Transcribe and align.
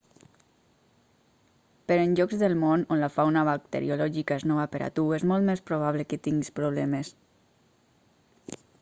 però 1.91 2.05
en 2.05 2.15
llocs 2.21 2.39
del 2.45 2.57
món 2.63 2.85
on 2.95 3.03
la 3.03 3.11
fauna 3.17 3.45
bacteriològica 3.51 4.41
és 4.41 4.49
nova 4.53 4.67
per 4.77 4.83
a 4.87 4.91
tu 4.99 5.07
és 5.19 5.29
molt 5.33 5.51
més 5.51 5.65
probable 5.71 6.07
que 6.15 6.23
tinguis 6.29 6.53
problemes 6.63 7.17